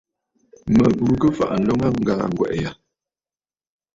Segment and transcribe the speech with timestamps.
[0.75, 2.71] Mə bùrə kɨ fàʼà ǹloln aa ŋgaa ŋgwɛ̀ʼɛ̀ yâ.